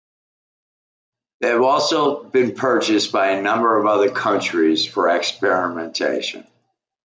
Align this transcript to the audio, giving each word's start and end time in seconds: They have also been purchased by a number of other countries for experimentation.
They 1.41 1.49
have 1.49 1.61
also 1.61 2.23
been 2.23 2.55
purchased 2.55 3.11
by 3.11 3.29
a 3.33 3.41
number 3.43 3.77
of 3.77 3.85
other 3.85 4.09
countries 4.09 4.83
for 4.83 5.07
experimentation. 5.09 6.47